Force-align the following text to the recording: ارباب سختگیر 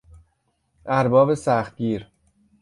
ارباب 0.85 1.33
سختگیر 1.35 2.07